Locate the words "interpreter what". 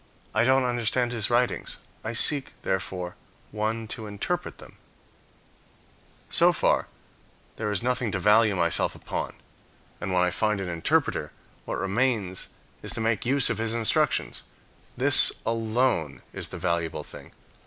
10.69-11.77